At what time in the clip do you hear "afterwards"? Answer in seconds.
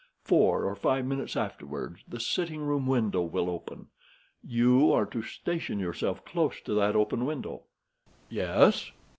1.37-1.99